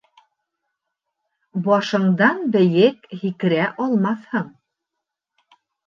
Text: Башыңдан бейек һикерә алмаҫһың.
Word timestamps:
Башыңдан 1.67 2.43
бейек 2.57 3.07
һикерә 3.21 3.71
алмаҫһың. 3.87 4.53